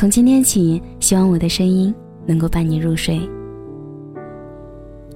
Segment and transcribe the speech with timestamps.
[0.00, 1.94] 从今天起，希望我的声音
[2.24, 3.20] 能够伴你入睡。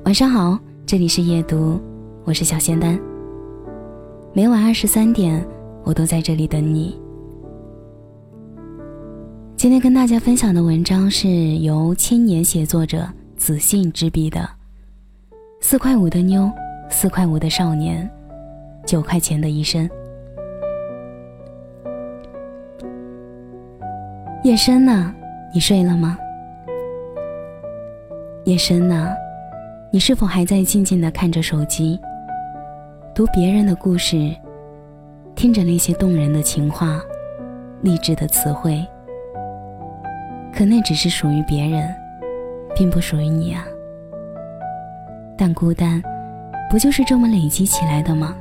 [0.04, 1.80] 晚上好，这里是夜读，
[2.24, 3.00] 我是小仙丹。
[4.34, 5.42] 每晚二十三点，
[5.84, 7.00] 我都在这里等你。
[9.56, 11.30] 今天跟大家分享的文章是
[11.60, 13.08] 由青年写作者
[13.38, 14.40] 子信执笔的
[15.62, 16.52] 《四块五的妞，
[16.90, 18.06] 四块五的少年，
[18.84, 19.88] 九块钱的一生》。
[24.44, 25.10] 夜深了，
[25.54, 26.18] 你睡了吗？
[28.44, 29.16] 夜深了，
[29.90, 31.98] 你是否还在静静的看着手机，
[33.14, 34.36] 读别人的故事，
[35.34, 37.00] 听着那些动人的情话、
[37.80, 38.86] 励志的词汇？
[40.52, 41.88] 可那只是属于别人，
[42.76, 43.64] 并不属于你啊。
[45.38, 46.02] 但孤单，
[46.68, 48.36] 不就是这么累积起来的吗？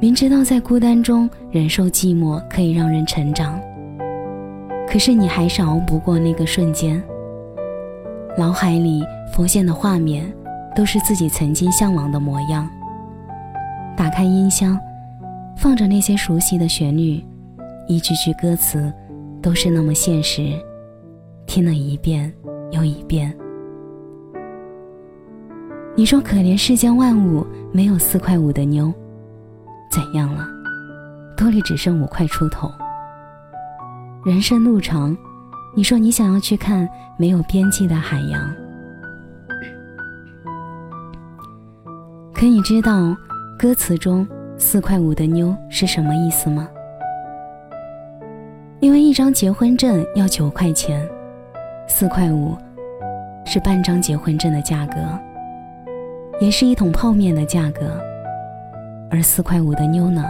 [0.00, 3.60] 明知道在孤单中忍受寂寞可以让人成长，
[4.88, 7.02] 可是你还是熬不过那个瞬间。
[8.38, 10.32] 脑海里浮现的画面，
[10.74, 12.66] 都是自己曾经向往的模样。
[13.94, 14.80] 打开音箱，
[15.54, 17.22] 放着那些熟悉的旋律，
[17.86, 18.90] 一句句歌词，
[19.42, 20.50] 都是那么现实。
[21.44, 22.32] 听了一遍
[22.70, 23.36] 又一遍。
[25.94, 28.90] 你说可怜世间万物，没有四块五的妞。
[29.90, 30.46] 怎样了？
[31.36, 32.70] 兜里只剩五块出头。
[34.24, 35.16] 人生路长，
[35.74, 38.54] 你说你想要去看没有边际的海洋，
[42.34, 43.16] 可你知道
[43.58, 44.26] 歌词中
[44.58, 46.68] “四块五的妞”是什么意思吗？
[48.80, 51.08] 因为一张结婚证要九块钱，
[51.88, 52.56] 四块五
[53.46, 54.94] 是半张结婚证的价格，
[56.40, 57.98] 也是一桶泡面的价格。
[59.10, 60.24] 而四块五的妞呢，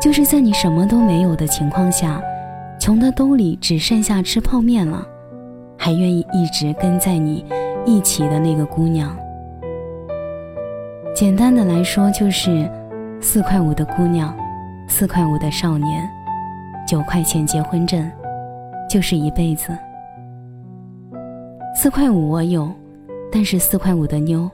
[0.00, 2.22] 就是在你什么都没有的情况下，
[2.78, 5.04] 穷的兜里只剩下吃泡面了，
[5.76, 7.44] 还愿意一直跟在你
[7.84, 9.16] 一起的那个姑娘。
[11.14, 12.70] 简单的来说，就是
[13.20, 14.34] 四块五的姑娘，
[14.86, 16.08] 四块五的少年，
[16.86, 18.08] 九块钱结婚证，
[18.88, 19.76] 就是一辈子。
[21.74, 22.70] 四块五我有，
[23.32, 24.48] 但是四块五的妞，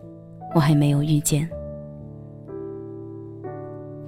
[0.54, 1.48] 我还没有遇见。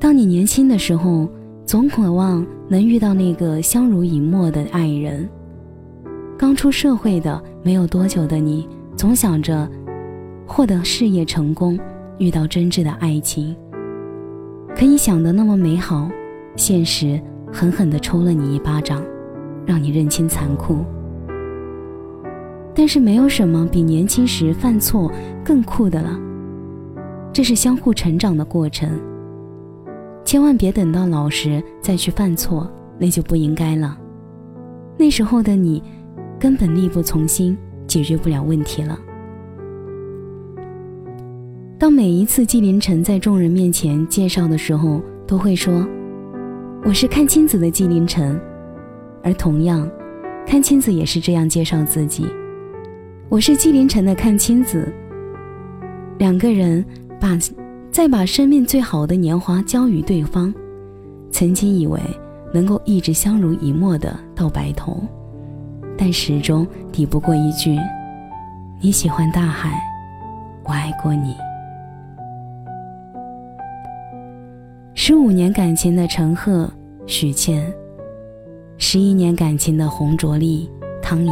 [0.09, 1.29] 当你年轻的时候，
[1.67, 5.29] 总渴望能遇到那个相濡以沫的爱人。
[6.39, 8.67] 刚出社会的没有多久的你，
[8.97, 9.71] 总想着
[10.47, 11.79] 获得事业成功，
[12.17, 13.55] 遇到真挚的爱情。
[14.75, 16.09] 可你想的那么美好，
[16.57, 17.21] 现实
[17.53, 19.05] 狠狠地抽了你一巴掌，
[19.67, 20.79] 让你认清残酷。
[22.75, 25.13] 但是没有什么比年轻时犯错
[25.45, 26.19] 更酷的了，
[27.31, 28.99] 这是相互成长的过程。
[30.25, 33.99] 千万别等到老时再去犯错，那就不应该了。
[34.97, 35.83] 那时候的你，
[36.39, 37.57] 根本力不从心，
[37.87, 38.99] 解决不了问题了。
[41.79, 45.87] 当每一次纪凌尘在众人面前介绍的时候，都会说
[46.85, 48.39] ：“我是看清子的纪凌尘。”
[49.25, 49.89] 而同样，
[50.47, 52.27] 看清子也是这样介绍自己
[53.31, 54.93] ：“我是纪凌尘的看清子。”
[56.19, 56.85] 两个人
[57.19, 57.39] 把。
[57.99, 60.55] 再把生命最好的年华交予对方，
[61.33, 62.01] 曾经以为
[62.55, 65.03] 能够一直相濡以沫的到白头，
[65.99, 67.77] 但始终抵不过一句
[68.81, 69.73] “你喜欢大海，
[70.63, 71.35] 我爱过你”。
[74.95, 76.71] 十五年感情的陈赫、
[77.05, 77.67] 许倩，
[78.77, 80.71] 十一年感情的洪卓立、
[81.03, 81.31] 汤怡，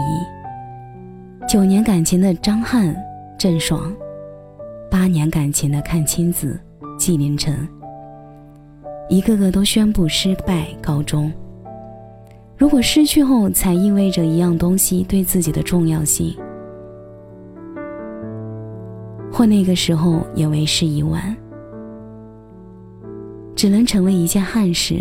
[1.48, 2.92] 九年感情的张翰、
[3.38, 3.88] 郑爽。
[4.98, 6.58] 八年感情的看清子
[6.96, 7.68] 纪凌尘，
[9.10, 11.30] 一个个都宣布失败告终。
[12.56, 16.34] 如果失去后才意味着一样东西对自己的重要性，
[19.30, 21.36] 或那个时候也为时已晚，
[23.54, 24.98] 只能成为一件憾事。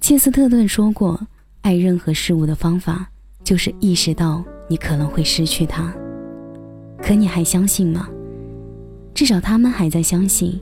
[0.00, 1.20] 切斯特顿说过
[1.62, 3.08] ：“爱任何事物的方法，
[3.44, 5.94] 就是意识到你可能会失去它。”
[7.02, 8.08] 可你还相信吗？
[9.12, 10.58] 至少他们还在相信。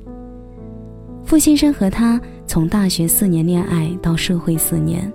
[1.23, 5.13] 傅先生和他从大学四年恋爱到社会四年，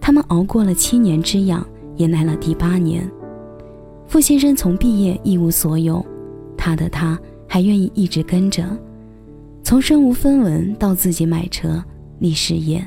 [0.00, 1.64] 他们熬过了七年之痒，
[1.94, 3.08] 也来了第八年。
[4.08, 6.04] 傅先生从毕业一无所有，
[6.56, 7.16] 他的他
[7.46, 8.64] 还愿意一直跟着，
[9.62, 11.80] 从身无分文到自己买车
[12.18, 12.84] 立事业，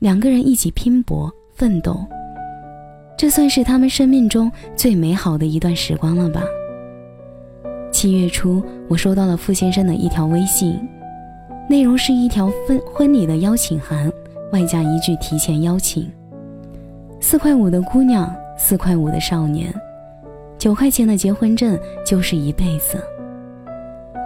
[0.00, 2.04] 两个人一起拼搏奋斗。
[3.16, 6.42] 这算是他们生命中最美好的一段时光了吧？
[7.92, 10.76] 七月初，我收到了傅先生的一条微信，
[11.68, 14.12] 内容是一条婚婚礼的邀请函，
[14.52, 16.10] 外加一句提前邀请。
[17.20, 19.72] 四块五的姑娘，四块五的少年，
[20.58, 22.98] 九块钱的结婚证就是一辈子。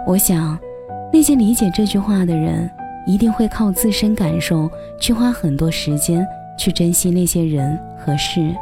[0.07, 0.57] 我想，
[1.13, 2.69] 那些理解这句话的人，
[3.05, 4.69] 一定会靠自身感受
[4.99, 6.27] 去花很多时间
[6.57, 8.53] 去珍惜那些人和事。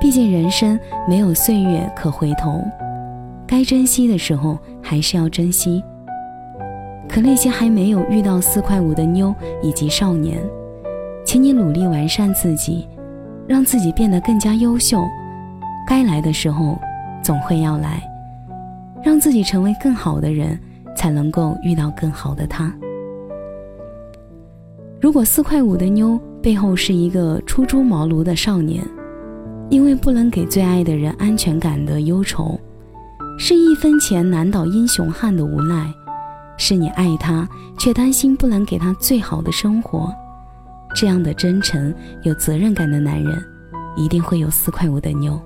[0.00, 0.78] 毕竟人生
[1.08, 2.62] 没有岁月可回头，
[3.46, 5.82] 该珍惜的时候还是要珍惜。
[7.08, 10.38] 可那些还没有遇到四块五的妞以及少年，
[11.24, 12.86] 请你努力完善自己，
[13.46, 15.04] 让自己变得更加优秀。
[15.86, 16.78] 该来的时候，
[17.22, 18.02] 总会要来。
[19.02, 20.58] 让自己成为更好的人，
[20.94, 22.72] 才能够遇到更好的他。
[25.00, 28.84] 如果四块五的妞背后是一个初出茅庐的少年，
[29.70, 32.58] 因为不能给最爱的人安全感的忧愁，
[33.38, 35.92] 是一分钱难倒英雄汉的无奈，
[36.56, 37.48] 是你爱他
[37.78, 40.12] 却担心不能给他最好的生活，
[40.94, 43.42] 这样的真诚有责任感的男人，
[43.96, 45.40] 一定会有四块五的妞。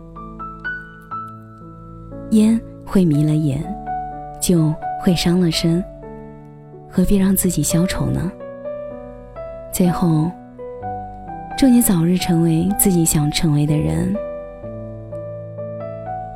[2.31, 2.61] 烟。
[2.85, 3.65] 会迷了眼，
[4.39, 5.83] 就会伤了身，
[6.91, 8.31] 何必让自己消愁呢？
[9.73, 10.31] 最后，
[11.63, 14.13] 祝你早日成为自己想成为的人。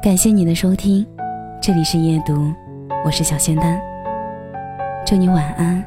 [0.01, 1.05] 感谢你的收听，
[1.61, 2.55] 这里是夜读，
[3.05, 3.77] 我是小仙丹。
[5.05, 5.85] 祝你晚安，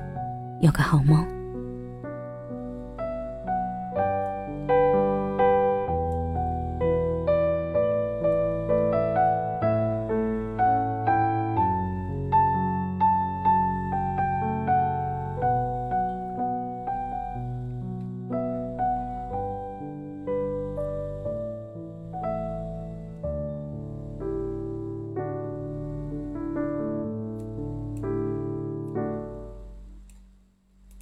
[0.59, 1.25] 有个好梦。